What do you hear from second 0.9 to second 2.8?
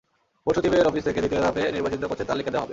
থেকে দ্বিতীয় ধাপে নির্বাচিত কোচের তালিকা দেওয়া হবে।